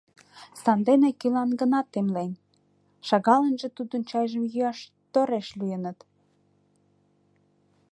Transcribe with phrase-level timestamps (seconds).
[0.61, 2.31] Сандене кӧлан гына темлен,
[3.07, 4.79] шагалынже тудын чайжым йӱаш
[5.11, 5.99] тореш лийыныт.